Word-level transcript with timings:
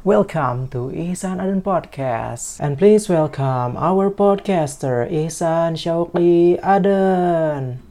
Welcome 0.00 0.72
to 0.72 0.88
Ihsan 0.96 1.44
Adan 1.44 1.60
Podcast 1.60 2.56
and 2.56 2.80
please 2.80 3.04
welcome 3.12 3.76
our 3.76 4.08
podcaster 4.08 5.04
Ihsan 5.04 5.76
Syauqi 5.76 6.56
Adan. 6.64 7.84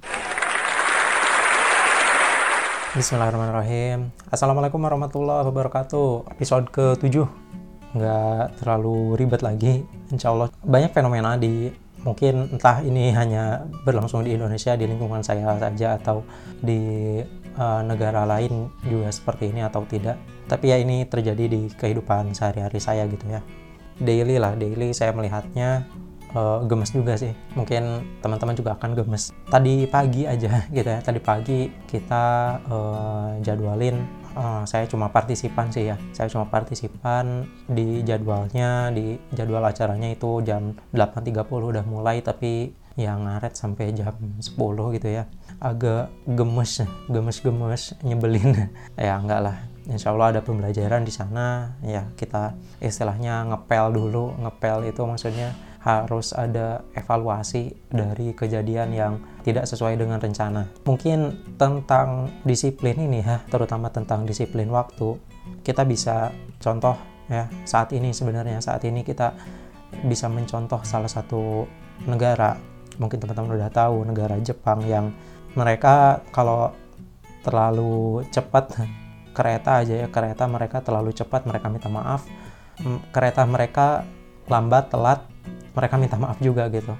Bismillahirrahmanirrahim. 2.97 4.09
Assalamualaikum 4.33 4.81
warahmatullahi 4.81 5.45
wabarakatuh. 5.53 6.33
Episode 6.33 6.73
ke-7 6.73 7.29
nggak 7.93 8.57
terlalu 8.57 9.14
ribet 9.14 9.46
lagi. 9.46 9.86
Insya 10.10 10.34
Allah 10.34 10.50
banyak 10.66 10.89
fenomena 10.89 11.38
di 11.38 11.70
mungkin 12.02 12.57
entah 12.57 12.82
ini 12.82 13.14
hanya 13.14 13.70
berlangsung 13.86 14.26
di 14.26 14.34
Indonesia 14.34 14.73
di 14.73 14.89
lingkungan 14.89 15.21
saya 15.21 15.46
saja 15.62 16.02
atau 16.02 16.26
di 16.57 17.21
uh, 17.60 17.84
negara 17.84 18.23
lain 18.23 18.71
juga 18.88 19.12
seperti 19.12 19.52
ini 19.52 19.62
atau 19.62 19.84
tidak. 19.84 20.16
Tapi 20.48 20.71
ya 20.71 20.80
ini 20.80 21.05
terjadi 21.05 21.46
di 21.46 21.68
kehidupan 21.76 22.32
sehari-hari 22.32 22.80
saya 22.80 23.04
gitu 23.12 23.28
ya. 23.28 23.44
Daily 24.00 24.40
lah, 24.40 24.55
daily 24.55 24.95
saya 24.95 25.12
melihatnya 25.12 25.84
uh, 26.34 26.64
gemes 26.64 26.95
juga 26.95 27.20
sih. 27.20 27.36
Mungkin 27.53 28.02
teman-teman 28.23 28.55
juga 28.55 28.80
akan 28.80 28.95
gemes. 28.95 29.36
Tadi 29.52 29.86
pagi 29.91 30.23
aja 30.23 30.64
gitu 30.77 30.88
ya. 30.88 31.03
Tadi 31.03 31.20
pagi 31.20 31.67
kita 31.86 32.26
uh, 32.66 33.30
jadwalin 33.44 34.20
uh, 34.39 34.64
saya 34.64 34.86
cuma 34.88 35.09
partisipan 35.09 35.67
sih 35.73 35.89
ya 35.89 35.95
saya 36.16 36.31
cuma 36.31 36.45
partisipan 36.48 37.48
di 37.67 38.02
jadwalnya 38.08 38.94
di 38.94 39.20
jadwal 39.34 39.64
acaranya 39.66 40.09
itu 40.12 40.39
jam 40.48 40.76
8.30 40.95 41.44
udah 41.50 41.86
mulai 41.86 42.22
tapi 42.22 42.73
yang 42.99 43.23
ngaret 43.23 43.55
sampai 43.55 43.95
jam 43.95 44.12
10 44.44 44.55
gitu 44.99 45.08
ya. 45.08 45.23
Agak 45.63 46.12
gemes 46.27 46.84
gemes-gemes 47.08 47.95
nyebelin. 48.03 48.67
Ya 48.99 49.16
enggak 49.16 49.39
lah. 49.39 49.58
Insya 49.88 50.12
Allah 50.12 50.38
ada 50.38 50.41
pembelajaran 50.44 51.08
di 51.08 51.13
sana. 51.16 51.80
Ya 51.80 52.03
kita 52.20 52.53
istilahnya 52.84 53.48
ngepel 53.48 53.95
dulu. 53.95 54.35
Ngepel 54.44 54.91
itu 54.91 55.02
maksudnya 55.08 55.55
harus 55.80 56.36
ada 56.36 56.83
evaluasi 56.92 57.72
dari 57.88 58.36
kejadian 58.36 58.92
yang 58.92 59.14
tidak 59.47 59.64
sesuai 59.64 59.95
dengan 59.95 60.20
rencana. 60.20 60.67
Mungkin 60.83 61.55
tentang 61.55 62.27
disiplin 62.44 63.00
ini 63.00 63.23
ya, 63.23 63.39
terutama 63.47 63.88
tentang 63.88 64.27
disiplin 64.27 64.67
waktu, 64.67 65.16
kita 65.64 65.88
bisa 65.88 66.36
contoh 66.59 67.00
ya 67.30 67.45
saat 67.64 67.94
ini 67.94 68.11
sebenarnya 68.11 68.59
saat 68.59 68.83
ini 68.83 69.05
kita 69.05 69.38
bisa 70.05 70.27
mencontoh 70.27 70.81
salah 70.81 71.09
satu 71.09 71.66
negara 72.09 72.58
mungkin 73.00 73.17
teman-teman 73.17 73.55
udah 73.55 73.72
tahu 73.72 74.03
negara 74.05 74.36
Jepang 74.44 74.83
yang 74.86 75.16
mereka 75.55 76.22
kalau 76.36 76.75
terlalu 77.42 78.28
cepat 78.30 78.75
kereta 79.38 79.81
aja 79.81 80.05
ya 80.05 80.08
kereta 80.11 80.45
mereka 80.45 80.83
terlalu 80.83 81.16
cepat 81.16 81.47
mereka 81.47 81.72
minta 81.72 81.89
maaf. 81.89 82.27
Kereta 83.11 83.44
mereka 83.44 84.08
lambat 84.47 84.92
telat 84.92 85.23
mereka 85.73 85.95
minta 85.95 86.20
maaf 86.20 86.38
juga 86.44 86.67
gitu. 86.70 86.94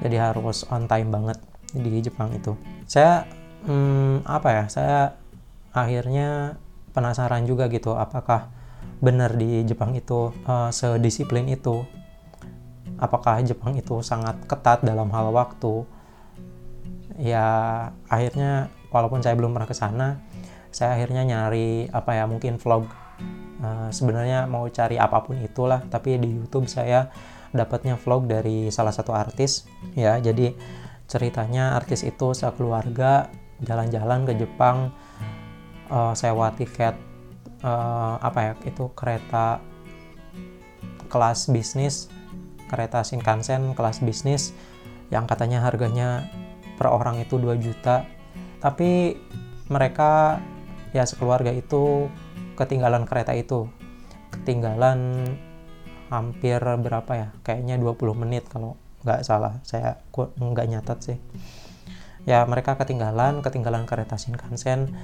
Jadi 0.00 0.16
harus 0.16 0.64
on 0.70 0.86
time 0.86 1.10
banget 1.10 1.38
di 1.74 1.98
Jepang 2.02 2.30
itu. 2.34 2.54
Saya 2.86 3.26
hmm, 3.66 4.22
apa 4.26 4.48
ya 4.50 4.64
saya 4.70 4.98
akhirnya 5.74 6.58
penasaran 6.94 7.42
juga 7.44 7.66
gitu 7.66 7.98
apakah 7.98 8.50
benar 9.02 9.34
di 9.34 9.66
Jepang 9.66 9.92
itu 9.98 10.30
uh, 10.46 10.70
sedisiplin 10.70 11.50
itu 11.50 11.82
apakah 12.98 13.42
Jepang 13.42 13.74
itu 13.78 14.00
sangat 14.00 14.38
ketat 14.46 14.82
dalam 14.82 15.10
hal 15.10 15.30
waktu? 15.30 15.86
Ya 17.18 17.46
akhirnya 18.10 18.72
walaupun 18.90 19.22
saya 19.22 19.38
belum 19.38 19.54
pernah 19.54 19.70
ke 19.70 19.76
sana 19.76 20.18
saya 20.74 20.98
akhirnya 20.98 21.22
nyari 21.22 21.86
apa 21.94 22.18
ya 22.18 22.26
mungkin 22.26 22.58
vlog 22.58 22.90
uh, 23.62 23.86
sebenarnya 23.94 24.50
mau 24.50 24.66
cari 24.66 24.98
apa 24.98 25.22
pun 25.22 25.38
itulah 25.38 25.86
tapi 25.86 26.18
di 26.18 26.34
YouTube 26.34 26.66
saya 26.66 27.06
dapatnya 27.54 27.94
vlog 27.94 28.26
dari 28.26 28.74
salah 28.74 28.90
satu 28.90 29.14
artis 29.14 29.70
ya. 29.94 30.18
Jadi 30.18 30.50
ceritanya 31.06 31.78
artis 31.78 32.02
itu 32.02 32.34
sekeluarga 32.34 33.30
jalan-jalan 33.62 34.26
ke 34.26 34.34
Jepang 34.34 34.90
uh, 35.94 36.10
sewa 36.18 36.50
tiket 36.58 36.98
uh, 37.62 38.18
apa 38.18 38.40
ya 38.42 38.52
itu 38.66 38.90
kereta 38.98 39.62
kelas 41.06 41.46
bisnis 41.54 42.10
kereta 42.68 43.04
Shinkansen 43.04 43.76
kelas 43.76 44.00
bisnis 44.00 44.56
yang 45.12 45.28
katanya 45.28 45.62
harganya 45.62 46.28
per 46.74 46.90
orang 46.90 47.22
itu 47.22 47.38
2 47.38 47.54
juta. 47.60 48.08
Tapi 48.58 49.14
mereka 49.68 50.40
ya 50.96 51.04
sekeluarga 51.04 51.52
itu 51.52 52.08
ketinggalan 52.58 53.04
kereta 53.04 53.34
itu. 53.36 53.68
Ketinggalan 54.34 55.30
hampir 56.10 56.58
berapa 56.60 57.12
ya? 57.14 57.28
Kayaknya 57.46 57.76
20 57.78 58.22
menit 58.26 58.48
kalau 58.50 58.78
nggak 59.04 59.20
salah. 59.22 59.60
Saya 59.62 60.00
nggak 60.14 60.68
nyatat 60.70 60.98
sih. 61.04 61.18
Ya 62.24 62.40
mereka 62.48 62.80
ketinggalan 62.80 63.44
ketinggalan 63.44 63.84
kereta 63.84 64.16
Shinkansen. 64.16 64.96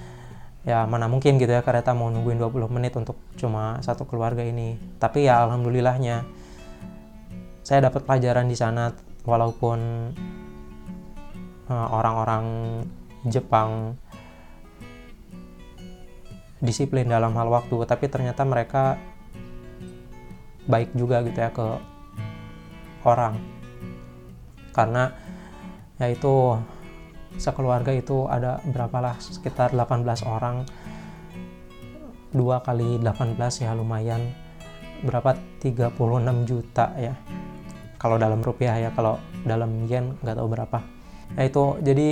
Ya 0.60 0.84
mana 0.84 1.09
mungkin 1.09 1.41
gitu 1.41 1.53
ya 1.53 1.65
kereta 1.65 1.97
mau 1.97 2.12
nungguin 2.12 2.37
20 2.37 2.69
menit 2.69 2.92
untuk 2.97 3.16
cuma 3.37 3.81
satu 3.81 4.04
keluarga 4.04 4.44
ini. 4.44 4.77
Tapi 5.00 5.28
ya 5.28 5.44
alhamdulillahnya 5.44 6.39
saya 7.70 7.86
dapat 7.86 8.03
pelajaran 8.03 8.50
di 8.50 8.58
sana 8.58 8.91
walaupun 9.22 10.10
uh, 11.70 11.88
orang-orang 11.94 12.47
Jepang 13.31 13.94
disiplin 16.59 17.06
dalam 17.06 17.30
hal 17.38 17.47
waktu 17.47 17.78
tapi 17.86 18.10
ternyata 18.10 18.42
mereka 18.42 18.98
baik 20.66 20.98
juga 20.98 21.22
gitu 21.22 21.38
ya 21.38 21.54
ke 21.54 21.78
orang. 23.06 23.38
Karena 24.75 25.14
ya 26.03 26.10
itu 26.10 26.59
sekeluarga 27.38 27.94
itu 27.94 28.26
ada 28.26 28.59
berapalah 28.66 29.14
sekitar 29.22 29.78
18 29.78 30.26
orang. 30.26 30.66
Dua 32.34 32.66
kali 32.66 32.98
18 32.98 33.38
ya 33.62 33.78
lumayan 33.78 34.26
berapa? 35.06 35.38
36 35.62 36.50
juta 36.50 36.98
ya 36.98 37.14
kalau 38.00 38.16
dalam 38.16 38.40
rupiah 38.40 38.80
ya 38.80 38.90
kalau 38.96 39.20
dalam 39.44 39.84
yen 39.84 40.16
nggak 40.24 40.40
tahu 40.40 40.48
berapa. 40.48 40.80
Ya 41.36 41.42
itu 41.44 41.76
jadi 41.84 42.08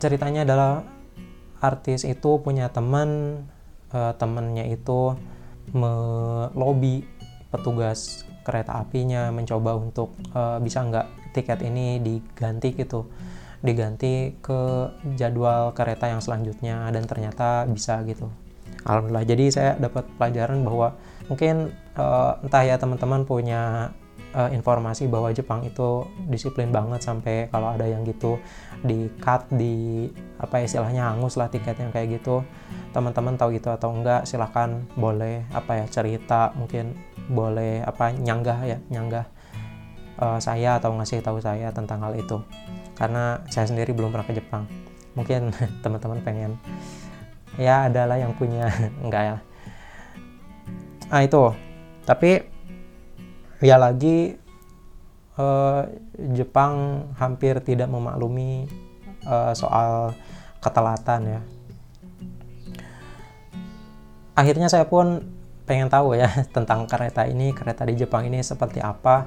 ceritanya 0.00 0.48
adalah 0.48 0.82
artis 1.60 2.08
itu 2.08 2.40
punya 2.40 2.72
teman 2.72 3.44
uh, 3.92 4.16
temennya 4.16 4.64
itu 4.64 5.12
melobi 5.76 7.04
petugas 7.52 8.24
kereta 8.46 8.80
apinya 8.80 9.28
mencoba 9.28 9.76
untuk 9.76 10.16
uh, 10.32 10.56
bisa 10.56 10.80
nggak 10.88 11.36
tiket 11.36 11.60
ini 11.68 12.00
diganti 12.00 12.72
gitu. 12.72 13.04
Diganti 13.60 14.40
ke 14.40 14.88
jadwal 15.20 15.76
kereta 15.76 16.08
yang 16.08 16.24
selanjutnya 16.24 16.88
dan 16.88 17.04
ternyata 17.04 17.68
bisa 17.68 18.00
gitu. 18.08 18.32
Alhamdulillah. 18.86 19.26
Jadi 19.26 19.44
saya 19.50 19.70
dapat 19.76 20.06
pelajaran 20.16 20.62
bahwa 20.62 20.94
mungkin 21.26 21.74
uh, 21.98 22.38
entah 22.40 22.62
ya 22.62 22.78
teman-teman 22.78 23.26
punya 23.26 23.90
uh, 24.36 24.50
informasi 24.52 25.08
bahwa 25.08 25.32
Jepang 25.32 25.64
itu 25.64 26.04
disiplin 26.28 26.68
banget 26.68 27.00
sampai 27.00 27.48
kalau 27.48 27.72
ada 27.72 27.88
yang 27.88 28.04
gitu 28.04 28.36
di 28.84 29.08
cut 29.18 29.48
di 29.48 30.06
apa 30.36 30.60
istilahnya 30.60 31.16
hangus 31.16 31.40
lah 31.40 31.48
tiketnya 31.48 31.88
kayak 31.88 32.20
gitu. 32.20 32.44
Teman-teman 32.92 33.40
tahu 33.40 33.56
gitu 33.56 33.72
atau 33.72 33.96
enggak 33.96 34.28
silahkan 34.28 34.84
boleh 34.94 35.48
apa 35.56 35.80
ya 35.80 35.84
cerita 35.88 36.52
mungkin 36.52 36.92
boleh 37.32 37.82
apa 37.82 38.12
nyanggah 38.12 38.58
ya 38.62 38.78
nyanggah 38.92 39.24
uh, 40.20 40.38
saya 40.38 40.76
atau 40.76 40.92
ngasih 40.94 41.24
tahu 41.24 41.40
saya 41.40 41.72
tentang 41.72 42.04
hal 42.04 42.12
itu. 42.14 42.36
Karena 42.92 43.40
saya 43.48 43.64
sendiri 43.64 43.96
belum 43.96 44.12
pernah 44.12 44.28
ke 44.28 44.36
Jepang. 44.36 44.68
Mungkin 45.16 45.50
teman-teman 45.82 46.20
pengen. 46.20 46.52
Ya 47.56 47.88
adalah 47.88 48.20
yang 48.20 48.36
punya 48.36 48.68
enggak 49.04 49.22
ya. 49.24 49.36
Ah 51.08 51.24
itu. 51.24 51.56
Tapi 52.04 52.55
ya 53.60 53.80
lagi 53.80 54.36
uh, 55.40 55.88
Jepang 56.36 57.06
hampir 57.16 57.60
tidak 57.64 57.88
memaklumi 57.88 58.68
uh, 59.24 59.52
soal 59.52 60.12
ketelatan 60.60 61.20
ya. 61.38 61.40
Akhirnya 64.36 64.68
saya 64.68 64.84
pun 64.84 65.24
pengen 65.64 65.88
tahu 65.88 66.16
ya 66.16 66.28
tentang 66.56 66.84
kereta 66.84 67.24
ini, 67.24 67.56
kereta 67.56 67.88
di 67.88 67.94
Jepang 67.96 68.28
ini 68.28 68.40
seperti 68.44 68.80
apa. 68.80 69.24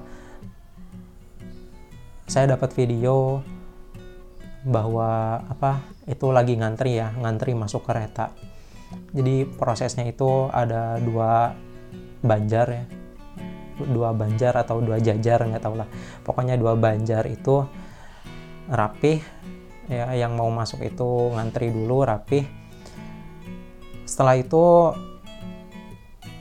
Saya 2.30 2.54
dapat 2.54 2.70
video 2.78 3.42
bahwa 4.62 5.42
apa 5.50 5.82
itu 6.06 6.30
lagi 6.30 6.54
ngantri 6.60 7.02
ya, 7.02 7.10
ngantri 7.18 7.58
masuk 7.58 7.82
kereta. 7.90 8.30
Jadi 9.14 9.46
prosesnya 9.50 10.06
itu 10.06 10.50
ada 10.50 10.98
dua 11.02 11.54
banjar 12.22 12.68
ya, 12.70 12.84
dua 13.88 14.12
banjar 14.12 14.56
atau 14.60 14.84
dua 14.84 15.00
jajar 15.00 15.44
nggak 15.46 15.64
tahu 15.64 15.76
lah. 15.80 15.88
Pokoknya 16.26 16.60
dua 16.60 16.76
banjar 16.76 17.24
itu 17.30 17.64
rapih 18.70 19.24
ya 19.90 20.14
yang 20.14 20.38
mau 20.38 20.48
masuk 20.54 20.86
itu 20.86 21.34
ngantri 21.34 21.74
dulu 21.74 22.06
rapih. 22.06 22.46
Setelah 24.06 24.36
itu 24.38 24.94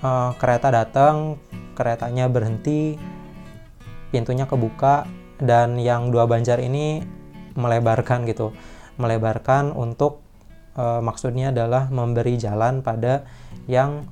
uh, 0.02 0.31
kereta 0.37 0.69
datang 0.69 1.38
keretanya 1.79 2.26
berhenti 2.26 2.99
pintunya 4.11 4.49
kebuka 4.49 5.06
dan 5.38 5.79
yang 5.79 6.11
dua 6.11 6.26
banjar 6.26 6.58
ini 6.58 7.00
melebarkan 7.55 8.26
gitu. 8.26 8.50
Melebarkan 8.99 9.70
untuk 9.70 10.26
uh, 10.75 10.99
maksudnya 10.99 11.55
adalah 11.55 11.87
memberi 11.88 12.35
jalan 12.35 12.82
pada 12.82 13.23
yang 13.70 14.11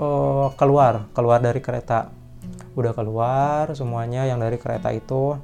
uh, 0.00 0.48
keluar 0.56 1.08
keluar 1.12 1.38
dari 1.40 1.60
kereta. 1.60 2.12
Udah 2.76 2.92
keluar 2.92 3.72
semuanya 3.72 4.28
yang 4.28 4.40
dari 4.40 4.60
kereta 4.60 4.92
itu. 4.92 5.36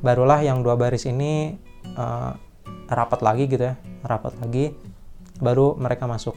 Barulah 0.00 0.40
yang 0.40 0.62
dua 0.62 0.78
baris 0.78 1.04
ini 1.06 1.58
uh, 1.98 2.32
rapat 2.90 3.20
lagi 3.22 3.46
gitu 3.46 3.70
ya 3.70 3.74
rapat 4.02 4.34
lagi 4.40 4.72
baru 5.40 5.76
mereka 5.76 6.06
masuk. 6.06 6.36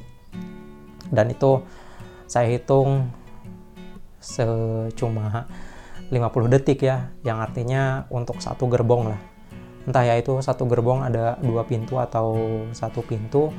Dan 1.14 1.30
itu 1.30 1.62
saya 2.26 2.50
hitung 2.50 3.12
secuma 4.18 5.46
50 6.10 6.54
detik 6.54 6.88
ya 6.88 7.12
yang 7.22 7.44
artinya 7.44 8.08
untuk 8.10 8.40
satu 8.40 8.66
gerbong 8.72 9.14
lah. 9.14 9.22
Entah 9.84 10.08
ya 10.08 10.16
itu 10.16 10.40
satu 10.40 10.64
gerbong 10.64 11.04
ada 11.04 11.36
dua 11.44 11.68
pintu 11.68 12.00
atau 12.00 12.64
satu 12.72 13.04
pintu. 13.04 13.52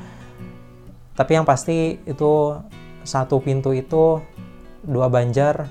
Tapi 1.14 1.30
yang 1.36 1.46
pasti 1.46 2.00
itu 2.02 2.32
satu 3.04 3.38
pintu 3.44 3.76
itu 3.76 4.24
dua 4.84 5.12
banjar 5.12 5.68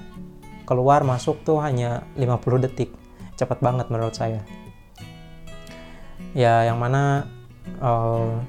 keluar 0.63 1.03
masuk 1.03 1.43
tuh 1.43 1.59
hanya 1.59 2.07
50 2.15 2.65
detik. 2.65 2.93
Cepat 3.35 3.59
banget 3.59 3.89
menurut 3.89 4.15
saya. 4.15 4.41
Ya 6.33 6.65
yang 6.65 6.79
mana 6.81 7.27
uh, 7.81 8.41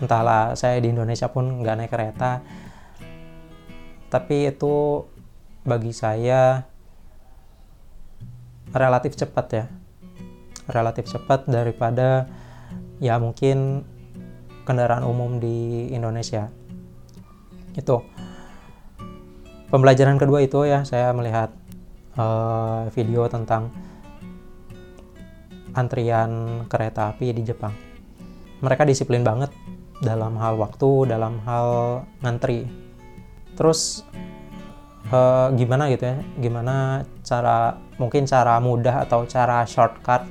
entahlah 0.00 0.54
saya 0.56 0.80
di 0.80 0.92
Indonesia 0.92 1.28
pun 1.28 1.60
nggak 1.60 1.76
naik 1.76 1.92
kereta. 1.92 2.44
Tapi 4.12 4.52
itu 4.52 5.08
bagi 5.64 5.92
saya 5.96 6.68
relatif 8.72 9.16
cepat 9.16 9.46
ya. 9.50 9.64
Relatif 10.70 11.10
cepat 11.10 11.48
daripada 11.50 12.30
ya 13.02 13.18
mungkin 13.18 13.82
kendaraan 14.62 15.02
umum 15.02 15.42
di 15.42 15.90
Indonesia 15.90 16.61
itu 17.72 17.96
pembelajaran 19.72 20.20
kedua 20.20 20.44
itu 20.44 20.68
ya 20.68 20.84
saya 20.84 21.10
melihat 21.16 21.52
uh, 22.20 22.88
video 22.92 23.24
tentang 23.28 23.72
antrian 25.72 26.64
kereta 26.68 27.16
api 27.16 27.32
di 27.32 27.42
Jepang. 27.48 27.72
Mereka 28.60 28.84
disiplin 28.84 29.24
banget 29.24 29.50
dalam 30.04 30.36
hal 30.36 30.60
waktu 30.60 31.08
dalam 31.08 31.40
hal 31.48 32.02
ngantri. 32.20 32.68
Terus 33.56 34.04
uh, 35.08 35.48
gimana 35.56 35.88
gitu 35.88 36.04
ya? 36.12 36.16
Gimana 36.36 37.08
cara 37.24 37.80
mungkin 37.96 38.28
cara 38.28 38.60
mudah 38.60 39.08
atau 39.08 39.24
cara 39.24 39.64
shortcut 39.64 40.28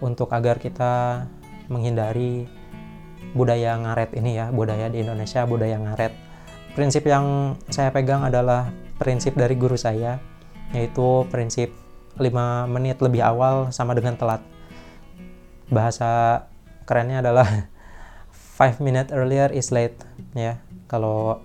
untuk 0.00 0.32
agar 0.32 0.56
kita 0.58 1.24
menghindari 1.68 2.48
budaya 3.32 3.76
ngaret 3.80 4.12
ini 4.18 4.36
ya 4.36 4.52
budaya 4.52 4.92
di 4.92 5.00
Indonesia 5.00 5.46
budaya 5.48 5.80
ngaret 5.80 6.31
prinsip 6.72 7.04
yang 7.04 7.56
saya 7.68 7.92
pegang 7.92 8.24
adalah 8.24 8.72
prinsip 8.96 9.36
dari 9.36 9.56
guru 9.56 9.76
saya 9.76 10.20
yaitu 10.72 11.28
prinsip 11.28 11.68
5 12.16 12.68
menit 12.68 13.00
lebih 13.00 13.20
awal 13.24 13.72
sama 13.72 13.92
dengan 13.92 14.16
telat. 14.16 14.40
Bahasa 15.68 16.44
kerennya 16.84 17.20
adalah 17.24 17.48
5 18.60 18.80
minute 18.84 19.12
earlier 19.12 19.52
is 19.52 19.72
late 19.72 19.96
ya. 20.32 20.60
Kalau 20.88 21.40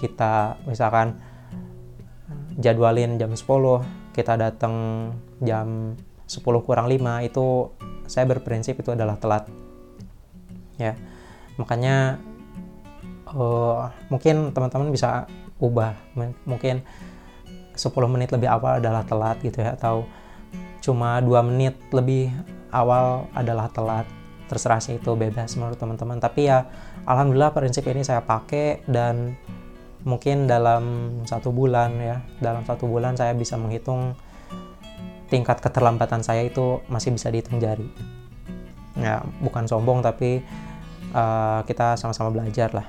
kita 0.00 0.60
misalkan 0.68 1.20
jadwalin 2.56 3.16
jam 3.16 3.32
10 3.32 3.44
kita 4.12 4.36
datang 4.36 5.08
jam 5.40 5.96
10 6.28 6.40
kurang 6.64 6.88
5 6.88 7.28
itu 7.28 7.72
saya 8.04 8.28
berprinsip 8.28 8.76
itu 8.76 8.92
adalah 8.92 9.16
telat 9.16 9.48
ya. 10.76 10.92
Makanya 11.56 12.20
uh, 13.36 13.88
mungkin 14.12 14.52
teman-teman 14.52 14.92
bisa 14.92 15.26
ubah. 15.58 15.96
M 16.16 16.32
mungkin 16.44 16.84
10 17.72 17.88
menit 18.12 18.28
lebih 18.34 18.48
awal 18.52 18.78
adalah 18.78 19.02
telat 19.08 19.40
gitu 19.40 19.64
ya 19.64 19.72
atau 19.74 20.04
cuma 20.82 21.22
dua 21.22 21.40
menit 21.40 21.78
lebih 21.94 22.28
awal 22.74 23.30
adalah 23.32 23.70
telat. 23.72 24.04
Terserah 24.50 24.82
sih 24.84 25.00
itu 25.00 25.16
bebas 25.16 25.56
menurut 25.56 25.80
teman-teman. 25.80 26.20
Tapi 26.20 26.50
ya 26.52 26.68
alhamdulillah 27.08 27.56
prinsip 27.56 27.88
ini 27.88 28.04
saya 28.04 28.20
pakai 28.20 28.84
dan 28.84 29.38
mungkin 30.02 30.50
dalam 30.50 30.82
satu 31.24 31.54
bulan 31.54 31.94
ya 32.02 32.18
dalam 32.42 32.66
satu 32.66 32.90
bulan 32.90 33.14
saya 33.14 33.38
bisa 33.38 33.54
menghitung 33.54 34.18
tingkat 35.30 35.62
keterlambatan 35.62 36.20
saya 36.20 36.44
itu 36.44 36.82
masih 36.92 37.14
bisa 37.16 37.32
dihitung 37.32 37.62
jari. 37.62 37.88
Ya 38.98 39.24
bukan 39.40 39.64
sombong 39.64 40.04
tapi 40.04 40.44
uh, 41.16 41.64
kita 41.64 41.96
sama-sama 41.96 42.28
belajar 42.28 42.68
lah 42.76 42.84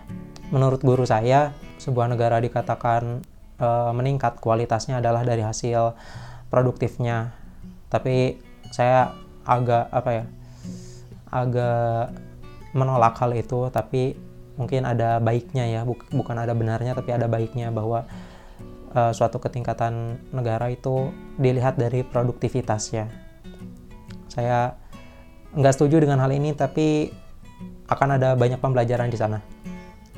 menurut 0.53 0.85
guru 0.85 1.01
saya 1.01 1.57
sebuah 1.81 2.05
negara 2.05 2.38
dikatakan 2.38 3.25
uh, 3.57 3.89
meningkat 3.89 4.38
kualitasnya 4.38 5.01
adalah 5.01 5.25
dari 5.25 5.41
hasil 5.41 5.97
produktifnya. 6.53 7.33
Tapi 7.89 8.38
saya 8.69 9.17
agak 9.50 9.89
apa 9.89 10.09
ya 10.13 10.25
agak 11.33 12.13
menolak 12.77 13.17
hal 13.17 13.33
itu 13.33 13.67
tapi 13.73 14.13
mungkin 14.53 14.85
ada 14.85 15.17
baiknya 15.17 15.65
ya. 15.65 15.81
Bukan 15.89 16.38
ada 16.38 16.53
benarnya 16.53 16.94
tapi 16.94 17.09
ada 17.09 17.25
baiknya 17.25 17.73
bahwa 17.73 18.05
uh, 18.94 19.09
suatu 19.09 19.41
ketingkatan 19.41 20.21
negara 20.29 20.69
itu 20.69 21.09
dilihat 21.41 21.81
dari 21.81 22.05
produktivitasnya. 22.05 23.09
Saya 24.29 24.77
nggak 25.57 25.73
setuju 25.73 26.05
dengan 26.05 26.21
hal 26.21 26.29
ini 26.29 26.53
tapi 26.53 27.09
akan 27.89 28.21
ada 28.21 28.33
banyak 28.33 28.57
pembelajaran 28.57 29.09
di 29.09 29.17
sana 29.17 29.52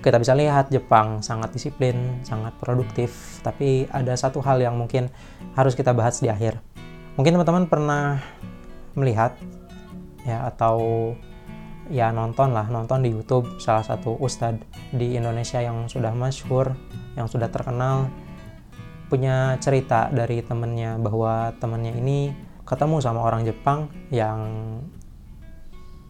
kita 0.05 0.21
bisa 0.21 0.37
lihat 0.37 0.69
Jepang 0.69 1.25
sangat 1.25 1.49
disiplin 1.49 2.21
sangat 2.21 2.53
produktif 2.61 3.41
tapi 3.41 3.89
ada 3.89 4.13
satu 4.13 4.37
hal 4.45 4.61
yang 4.61 4.77
mungkin 4.77 5.09
harus 5.57 5.73
kita 5.73 5.97
bahas 5.97 6.21
di 6.21 6.29
akhir. 6.29 6.61
Mungkin 7.17 7.33
teman-teman 7.33 7.65
pernah 7.65 8.21
melihat 8.93 9.33
ya 10.21 10.45
atau 10.45 10.77
ya 11.89 12.13
nonton 12.13 12.53
lah 12.53 12.69
nonton 12.69 13.01
di 13.01 13.09
YouTube 13.13 13.57
salah 13.57 13.81
satu 13.81 14.13
ustadz 14.21 14.61
di 14.93 15.17
Indonesia 15.17 15.57
yang 15.57 15.89
sudah 15.89 16.13
masyhur 16.13 16.77
yang 17.17 17.25
sudah 17.25 17.49
terkenal 17.49 18.09
punya 19.09 19.57
cerita 19.61 20.09
dari 20.09 20.41
temennya 20.41 20.97
bahwa 20.97 21.53
temennya 21.61 21.93
ini 21.93 22.33
ketemu 22.65 22.97
sama 23.01 23.21
orang 23.21 23.45
Jepang 23.45 23.89
yang 24.09 24.41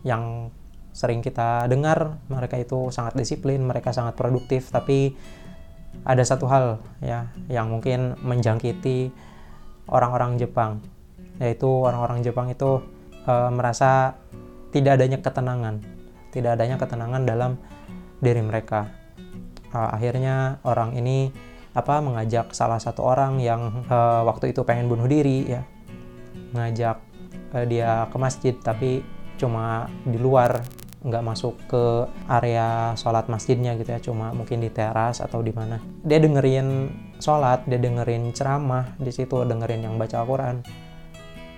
yang 0.07 0.47
sering 0.95 1.19
kita 1.19 1.67
dengar 1.67 2.23
mereka 2.31 2.55
itu 2.55 2.87
sangat 2.87 3.19
disiplin 3.19 3.59
mereka 3.59 3.91
sangat 3.91 4.15
produktif 4.15 4.71
tapi 4.71 5.11
ada 6.07 6.23
satu 6.23 6.47
hal 6.47 6.79
ya 7.03 7.27
yang 7.51 7.67
mungkin 7.67 8.15
menjangkiti 8.23 9.11
orang-orang 9.91 10.39
Jepang 10.39 10.79
yaitu 11.43 11.67
orang-orang 11.67 12.23
Jepang 12.23 12.47
itu 12.47 12.79
e, 13.27 13.33
merasa 13.51 14.15
tidak 14.75 14.99
adanya 14.99 15.23
ketenangan, 15.23 15.79
tidak 16.35 16.59
adanya 16.59 16.75
ketenangan 16.75 17.23
dalam 17.23 17.51
diri 18.19 18.43
mereka. 18.43 18.91
Uh, 19.71 19.87
akhirnya 19.95 20.59
orang 20.67 20.91
ini 20.99 21.31
apa 21.71 22.03
mengajak 22.03 22.51
salah 22.51 22.79
satu 22.79 23.03
orang 23.03 23.39
yang 23.39 23.87
uh, 23.87 24.27
waktu 24.27 24.51
itu 24.51 24.67
pengen 24.67 24.91
bunuh 24.91 25.07
diri 25.07 25.47
ya, 25.47 25.63
mengajak 26.51 26.99
uh, 27.55 27.63
dia 27.63 28.11
ke 28.11 28.17
masjid 28.19 28.55
tapi 28.59 28.99
cuma 29.39 29.87
di 30.03 30.19
luar 30.19 30.59
nggak 31.05 31.21
masuk 31.21 31.53
ke 31.69 32.09
area 32.25 32.97
sholat 32.97 33.29
masjidnya 33.29 33.77
gitu 33.77 33.89
ya 33.93 34.01
cuma 34.01 34.33
mungkin 34.33 34.57
di 34.57 34.73
teras 34.73 35.21
atau 35.21 35.45
di 35.45 35.53
mana. 35.53 35.77
Dia 36.01 36.17
dengerin 36.17 36.89
sholat 37.21 37.69
dia 37.69 37.77
dengerin 37.77 38.33
ceramah 38.33 38.97
di 38.97 39.13
situ 39.13 39.45
dengerin 39.45 39.85
yang 39.85 40.01
baca 40.01 40.25
Al-Quran. 40.25 40.65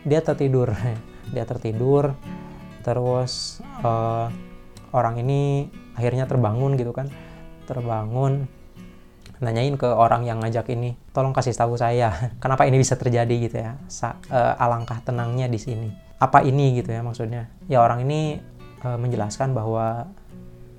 Dia 0.04 0.20
tertidur 0.20 0.76
dia 1.34 1.48
tertidur 1.48 2.12
terus 2.84 3.64
uh, 3.84 4.28
orang 4.92 5.24
ini 5.24 5.72
akhirnya 5.96 6.28
terbangun 6.28 6.76
gitu 6.76 6.92
kan. 6.92 7.08
Terbangun 7.64 8.52
nanyain 9.40 9.80
ke 9.80 9.88
orang 9.88 10.26
yang 10.26 10.42
ngajak 10.42 10.66
ini 10.74 10.98
tolong 11.14 11.30
kasih 11.30 11.54
tahu 11.54 11.78
saya 11.78 12.10
kenapa 12.44 12.68
ini 12.68 12.84
bisa 12.84 13.00
terjadi? 13.00 13.32
gitu 13.48 13.64
ya. 13.64 13.80
Sa 13.88 14.20
uh, 14.28 14.60
alangkah 14.60 15.00
tenangnya 15.08 15.48
di 15.48 15.56
sini. 15.56 15.90
Apa 16.20 16.44
ini? 16.44 16.84
gitu 16.84 16.92
ya 16.92 17.00
maksudnya. 17.00 17.48
Ya 17.72 17.80
orang 17.80 18.04
ini 18.04 18.44
uh, 18.84 18.98
menjelaskan 19.00 19.54
bahwa 19.56 20.10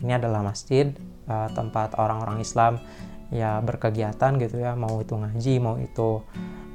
ini 0.03 0.15
adalah 0.15 0.45
masjid 0.47 0.95
uh, 1.27 1.51
tempat 1.55 1.99
orang-orang 1.99 2.43
Islam 2.43 2.79
ya 3.29 3.61
berkegiatan 3.61 4.41
gitu 4.41 4.57
ya 4.57 4.73
mau 4.73 5.01
itu 5.05 5.13
ngaji 5.13 5.55
mau 5.61 5.77
itu 5.77 6.25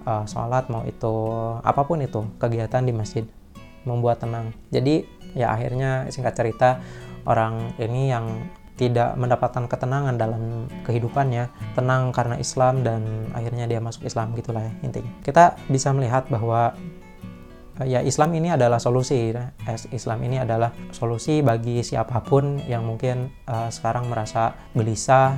uh, 0.06 0.25
sholat 0.30 0.70
mau 0.70 0.86
itu 0.86 1.15
apa 1.65 1.82
pun 1.86 2.03
itu 2.03 2.22
kegiatan 2.38 2.86
di 2.86 2.94
masjid 2.94 3.25
membuat 3.84 4.22
tenang 4.22 4.53
jadi 4.70 5.03
ya 5.34 5.50
akhirnya 5.50 6.08
singkat 6.13 6.38
cerita 6.38 6.77
orang 7.25 7.74
ini 7.82 8.13
yang 8.13 8.30
tidak 8.74 9.13
mendapatkan 9.13 9.70
ketenangan 9.70 10.18
dalam 10.18 10.65
kehidupannya, 10.82 11.46
tenang 11.77 12.10
karena 12.10 12.42
Islam 12.42 12.82
dan 12.82 13.30
akhirnya 13.38 13.70
dia 13.70 13.77
masuk 13.77 14.01
Islam 14.10 14.34
gitulah 14.34 14.65
ya 14.65 14.74
intinya. 14.82 15.13
Kita 15.22 15.53
bisa 15.70 15.94
melihat 15.94 16.25
bahwa 16.34 16.74
ya 17.82 18.06
Islam 18.06 18.30
ini 18.38 18.53
adalah 18.53 18.77
solusi. 18.77 19.34
Ya. 19.34 19.50
Islam 19.89 20.22
ini 20.22 20.38
adalah 20.38 20.70
solusi 20.94 21.42
bagi 21.42 21.82
siapa 21.82 22.22
pun 22.22 22.62
yang 22.70 22.86
mungkin 22.86 23.34
uh, 23.50 23.74
sekarang 23.74 24.13
merasa 24.13 24.53
gelisah, 24.77 25.34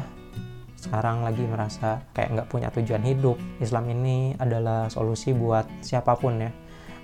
sekarang 0.76 1.24
lagi 1.24 1.48
merasa 1.48 2.04
kayak 2.12 2.30
nggak 2.36 2.48
punya 2.52 2.68
tujuan 2.76 3.04
hidup. 3.08 3.40
Islam 3.64 3.88
ini 3.96 4.36
adalah 4.36 4.92
solusi 4.92 5.32
buat 5.32 5.66
siapa 5.80 6.20
pun 6.20 6.44
ya. 6.44 6.52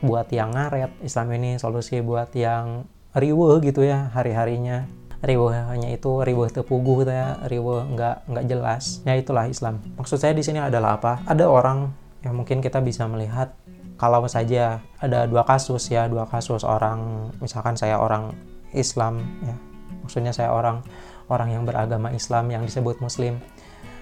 Buat 0.01 0.33
yang 0.33 0.51
ngaret, 0.51 0.99
Islam 1.05 1.31
ini 1.37 1.55
solusi 1.61 2.01
buat 2.03 2.33
yang 2.35 2.83
riweh 3.15 3.59
gitu 3.63 3.83
ya 3.83 4.07
hari-harinya 4.15 4.87
riwahnya 5.21 5.93
itu 5.93 6.25
riwah 6.25 6.49
tepuguh 6.49 7.05
gitu 7.05 7.13
ya 7.13 7.37
riwah 7.45 7.85
nggak 7.93 8.15
nggak 8.25 8.45
jelas 8.49 9.05
ya 9.05 9.13
itulah 9.13 9.45
Islam 9.45 9.77
maksud 9.93 10.17
saya 10.17 10.33
di 10.33 10.41
sini 10.41 10.57
adalah 10.57 10.97
apa 10.97 11.21
ada 11.29 11.45
orang 11.45 11.93
yang 12.25 12.37
mungkin 12.37 12.61
kita 12.61 12.81
bisa 12.81 13.05
melihat 13.05 13.53
kalau 14.01 14.25
saja 14.25 14.81
ada 14.97 15.29
dua 15.29 15.45
kasus 15.45 15.93
ya 15.93 16.09
dua 16.09 16.25
kasus 16.25 16.65
orang 16.65 17.29
misalkan 17.37 17.77
saya 17.77 18.01
orang 18.01 18.33
Islam 18.73 19.21
ya 19.45 19.53
maksudnya 20.01 20.33
saya 20.33 20.49
orang 20.49 20.81
orang 21.29 21.53
yang 21.53 21.63
beragama 21.63 22.09
Islam 22.11 22.49
yang 22.49 22.65
disebut 22.65 22.97
Muslim 22.99 23.37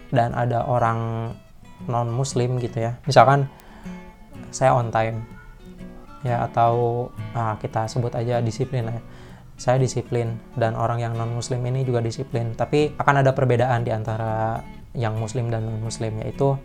dan 0.09 0.33
ada 0.33 0.65
orang 0.65 1.31
non 1.85 2.09
Muslim 2.09 2.57
gitu 2.57 2.81
ya. 2.81 2.97
Misalkan 3.05 3.45
saya 4.49 4.73
on 4.73 4.89
time 4.89 5.21
ya 6.25 6.43
atau 6.49 7.07
ah, 7.37 7.55
kita 7.61 7.85
sebut 7.85 8.11
aja 8.17 8.41
disiplin 8.41 8.89
ya. 8.89 8.99
Saya 9.59 9.75
disiplin 9.75 10.39
dan 10.55 10.71
orang 10.79 11.03
yang 11.03 11.13
non 11.19 11.35
muslim 11.35 11.59
ini 11.67 11.83
juga 11.83 11.99
disiplin. 11.99 12.55
Tapi 12.55 12.95
akan 12.95 13.15
ada 13.19 13.35
perbedaan 13.35 13.83
di 13.83 13.91
antara 13.91 14.63
yang 14.95 15.19
muslim 15.19 15.51
dan 15.51 15.67
non 15.67 15.83
muslim 15.83 16.15
yaitu 16.23 16.55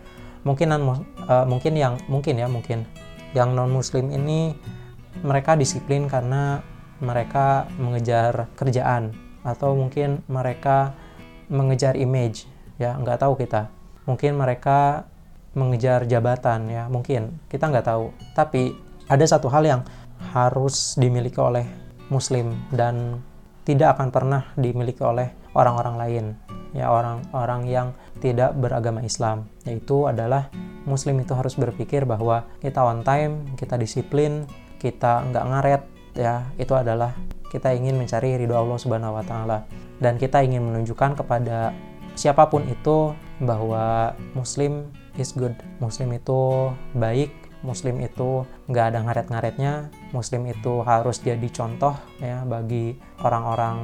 mungkin 0.46 0.70
non 0.70 0.82
uh, 1.26 1.42
mungkin 1.42 1.74
yang 1.74 1.98
mungkin 2.06 2.38
ya 2.38 2.46
mungkin 2.46 2.86
yang 3.34 3.52
non 3.52 3.70
muslim 3.70 4.08
ini 4.14 4.54
mereka 5.20 5.58
disiplin 5.58 6.06
karena 6.06 6.62
mereka 7.02 7.66
mengejar 7.76 8.48
kerjaan 8.54 9.12
atau 9.44 9.76
mungkin 9.76 10.24
mereka 10.30 10.96
mengejar 11.52 11.98
image 11.98 12.48
ya 12.80 12.96
nggak 12.96 13.20
tahu 13.20 13.36
kita. 13.36 13.68
Mungkin 14.08 14.38
mereka 14.38 15.10
mengejar 15.54 16.06
jabatan 16.08 16.70
ya 16.70 16.86
mungkin 16.88 17.42
kita 17.50 17.68
nggak 17.68 17.86
tahu. 17.86 18.14
Tapi 18.32 18.72
ada 19.10 19.24
satu 19.26 19.50
hal 19.52 19.66
yang 19.66 19.82
harus 20.32 20.96
dimiliki 20.96 21.36
oleh 21.36 21.66
muslim 22.08 22.56
dan 22.72 23.20
tidak 23.64 23.98
akan 23.98 24.08
pernah 24.08 24.42
dimiliki 24.56 25.00
oleh 25.04 25.32
orang-orang 25.56 25.96
lain 25.96 26.24
ya 26.74 26.90
orang-orang 26.90 27.62
yang 27.70 27.88
tidak 28.18 28.52
beragama 28.58 29.00
Islam 29.06 29.46
yaitu 29.62 30.10
adalah 30.10 30.50
muslim 30.84 31.20
itu 31.20 31.32
harus 31.32 31.56
berpikir 31.56 32.04
bahwa 32.04 32.44
kita 32.60 32.80
on 32.84 33.04
time 33.04 33.56
kita 33.56 33.76
disiplin 33.76 34.44
kita 34.78 35.24
nggak 35.32 35.44
ngaret 35.48 35.82
ya. 36.12 36.44
Itu 36.60 36.76
adalah 36.76 37.16
kita 37.48 37.72
ingin 37.72 37.96
mencari 37.96 38.36
ridho 38.36 38.54
Allah 38.54 38.78
Subhanahu 38.78 39.16
wa 39.16 39.24
taala. 39.24 39.64
Dan 39.98 40.20
kita 40.20 40.44
ingin 40.44 40.60
menunjukkan 40.60 41.24
kepada 41.24 41.72
siapa 42.14 42.50
pun 42.50 42.66
itu 42.68 43.16
bahwa 43.40 44.12
muslim 44.36 44.90
is 45.16 45.32
good. 45.32 45.54
Muslim 45.80 46.12
itu 46.14 46.70
baik 46.94 47.32
muslim 47.64 47.96
itu 48.04 48.44
nggak 48.68 48.92
ada 48.92 48.98
ngaret-ngaretnya 49.08 49.88
muslim 50.12 50.44
itu 50.44 50.84
harus 50.84 51.16
jadi 51.24 51.48
contoh 51.48 51.96
ya 52.20 52.44
bagi 52.44 52.92
orang-orang 53.24 53.80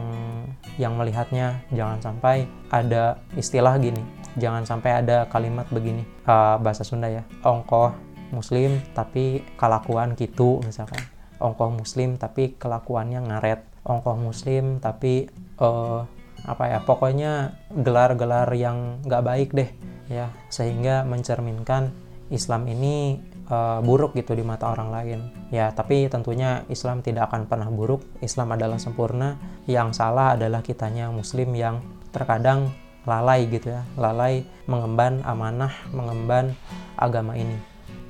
yang 0.77 1.01
melihatnya. 1.01 1.65
Jangan 1.73 1.99
sampai 2.05 2.45
ada 2.69 3.25
istilah 3.41 3.81
gini 3.81 4.20
jangan 4.39 4.67
sampai 4.67 5.03
ada 5.03 5.27
kalimat 5.27 5.67
begini 5.71 6.07
uh, 6.27 6.61
bahasa 6.61 6.87
Sunda 6.87 7.11
ya 7.11 7.27
ongkoh 7.43 7.95
muslim 8.31 8.79
tapi 8.95 9.43
kelakuan 9.59 10.15
gitu 10.15 10.63
misalkan 10.63 11.03
ongkoh 11.43 11.75
muslim 11.75 12.15
tapi 12.21 12.55
kelakuannya 12.55 13.27
ngaret 13.27 13.67
ongkoh 13.83 14.19
muslim 14.19 14.79
tapi 14.79 15.27
uh, 15.59 16.07
apa 16.47 16.65
ya 16.73 16.79
pokoknya 16.81 17.59
gelar-gelar 17.75 18.49
yang 18.55 19.03
nggak 19.05 19.25
baik 19.25 19.51
deh 19.53 19.71
ya 20.09 20.33
sehingga 20.49 21.05
mencerminkan 21.05 21.93
Islam 22.31 22.71
ini 22.71 23.19
uh, 23.51 23.83
buruk 23.83 24.15
gitu 24.15 24.39
di 24.39 24.47
mata 24.47 24.71
orang 24.71 24.89
lain. 24.95 25.21
Ya, 25.51 25.75
tapi 25.75 26.07
tentunya 26.07 26.63
Islam 26.71 27.03
tidak 27.03 27.29
akan 27.29 27.51
pernah 27.51 27.69
buruk. 27.69 28.07
Islam 28.23 28.55
adalah 28.55 28.79
sempurna. 28.79 29.37
Yang 29.67 29.99
salah 29.99 30.39
adalah 30.39 30.63
kitanya 30.63 31.11
muslim 31.11 31.51
yang 31.59 31.83
terkadang 32.15 32.71
lalai 33.09 33.49
gitu 33.49 33.73
ya. 33.73 33.83
Lalai 33.97 34.45
mengemban 34.69 35.25
amanah, 35.25 35.73
mengemban 35.93 36.57
agama 36.97 37.37
ini. 37.37 37.57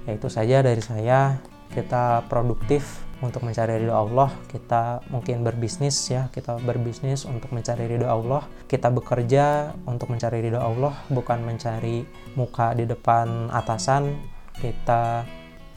Ya 0.08 0.16
itu 0.16 0.26
saja 0.26 0.62
dari 0.64 0.82
saya. 0.82 1.38
Kita 1.70 2.26
produktif 2.26 3.06
untuk 3.20 3.44
mencari 3.44 3.78
ridho 3.78 3.92
Allah, 3.92 4.32
kita 4.48 5.04
mungkin 5.12 5.44
berbisnis 5.44 5.94
ya, 6.08 6.32
kita 6.32 6.56
berbisnis 6.64 7.28
untuk 7.28 7.52
mencari 7.52 7.84
ridho 7.84 8.08
Allah, 8.08 8.42
kita 8.66 8.88
bekerja 8.88 9.76
untuk 9.84 10.08
mencari 10.10 10.40
ridho 10.40 10.58
Allah, 10.58 10.96
bukan 11.12 11.44
mencari 11.44 12.08
muka 12.34 12.72
di 12.72 12.88
depan 12.88 13.52
atasan, 13.52 14.16
kita 14.58 15.22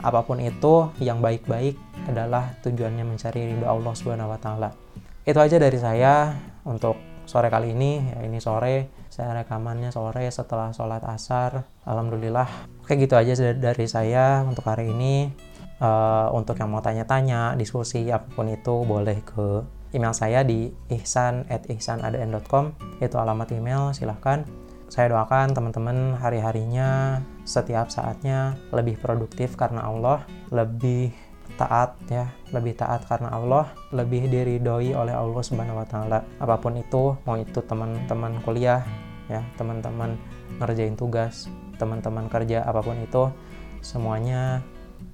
apa 0.03 0.19
pun 0.25 0.39
itu 0.39 0.89
yang 0.99 1.23
baik-baik 1.23 1.77
adalah 2.09 2.55
tujuannya 2.63 3.05
mencari 3.07 3.53
ridho 3.53 3.67
Allah 3.67 3.93
Subhanahu 3.93 4.33
wa 4.33 4.39
taala. 4.39 4.69
Itu 5.23 5.39
aja 5.39 5.59
dari 5.59 5.79
saya 5.79 6.35
untuk 6.63 7.12
sore 7.25 7.47
kali 7.51 7.75
ini. 7.75 8.13
Ya 8.13 8.19
ini 8.23 8.39
sore 8.39 8.91
saya 9.09 9.43
rekamannya 9.43 9.91
sore 9.91 10.27
setelah 10.31 10.71
sholat 10.71 11.03
asar. 11.05 11.65
Alhamdulillah. 11.83 12.47
Oke 12.83 12.95
gitu 12.95 13.15
aja 13.15 13.33
dari 13.53 13.85
saya 13.87 14.41
untuk 14.43 14.65
hari 14.67 14.91
ini. 14.91 15.31
Uh, 15.83 16.31
untuk 16.31 16.55
yang 16.63 16.71
mau 16.71 16.79
tanya-tanya, 16.79 17.59
diskusi 17.59 18.07
apa 18.07 18.23
pun 18.31 18.47
itu 18.47 18.87
boleh 18.87 19.19
ke 19.19 19.67
email 19.91 20.15
saya 20.15 20.39
di 20.41 20.71
ihsan@ihsanadn.com 20.87 22.71
itu 23.03 23.15
alamat 23.19 23.51
email 23.51 23.91
silahkan 23.91 24.47
saya 24.93 25.09
doakan 25.09 25.57
teman-teman 25.57 26.13
hari-harinya 26.21 27.17
setiap 27.49 27.89
saatnya 27.89 28.53
lebih 28.69 29.01
produktif 29.01 29.57
karena 29.57 29.89
Allah, 29.89 30.21
lebih 30.53 31.09
taat 31.55 31.95
ya, 32.09 32.31
lebih 32.49 32.73
taat 32.73 33.05
karena 33.05 33.29
Allah, 33.29 33.69
lebih 33.93 34.27
diridhoi 34.27 34.97
oleh 34.97 35.13
Allah 35.13 35.43
Subhanahu 35.43 35.79
wa 35.79 35.87
taala. 35.87 36.25
Apa 36.41 36.57
pun 36.57 36.77
itu, 36.77 37.13
mau 37.23 37.37
itu 37.37 37.59
teman-teman 37.63 38.41
kuliah 38.41 38.81
ya, 39.29 39.45
teman-teman 39.55 40.17
ngerjain 40.57 40.97
tugas, 40.97 41.47
teman-teman 41.77 42.25
kerja 42.29 42.65
apa 42.65 42.81
pun 42.81 42.97
itu, 42.99 43.29
semuanya 43.85 44.65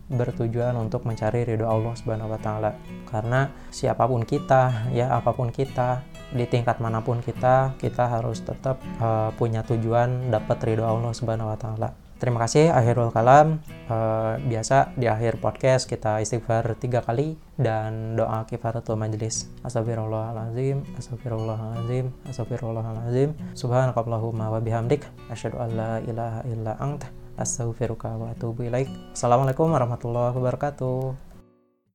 bertujuan 0.10 0.74
untuk 0.74 1.06
mencari 1.06 1.46
ridho 1.46 1.70
Allah 1.70 1.94
Subhanahu 1.94 2.34
wa 2.34 2.40
taala. 2.42 2.72
Karena 3.06 3.52
siapa 3.70 4.10
pun 4.10 4.26
kita, 4.26 4.90
ya 4.96 5.14
apa 5.14 5.36
pun 5.36 5.54
kita, 5.54 6.02
di 6.30 6.46
tingkat 6.46 6.78
mana 6.78 7.02
pun 7.02 7.26
kita 7.26 7.74
kita 7.82 8.06
harus 8.06 8.46
tetap 8.46 8.78
uh, 9.02 9.34
punya 9.34 9.66
tujuan 9.66 10.30
dapat 10.30 10.62
ridho 10.62 10.86
Allah 10.86 11.10
Subhanahu 11.14 11.50
wa 11.50 11.58
taala. 11.58 12.09
Terima 12.20 12.44
kasih 12.44 12.68
akhirul 12.76 13.16
kalam. 13.16 13.64
Uh, 13.88 14.36
biasa 14.44 14.92
di 15.00 15.08
akhir 15.08 15.40
podcast 15.40 15.88
kita 15.88 16.20
istighfar 16.20 16.68
tiga 16.76 17.00
kali 17.00 17.40
dan 17.56 18.20
doa 18.20 18.44
kifaratul 18.44 19.00
majlis. 19.00 19.48
Astagfirullahalazim, 19.64 20.84
astagfirullahalazim, 21.00 22.12
astagfirullahalazim. 22.28 23.34
Subhanakallahumma 23.56 24.52
wa 24.52 24.60
bihamdik 24.60 25.08
asyhadu 25.32 25.64
an 25.64 25.70
la 25.80 25.92
ilaha 26.04 26.44
illa 26.52 26.76
anta 26.84 27.08
astaghfiruka 27.40 28.12
wa 28.20 28.36
atubu 28.36 28.68
ilaik. 28.68 28.92
Assalamualaikum 29.16 29.72
warahmatullahi 29.72 30.36
wabarakatuh. 30.36 31.29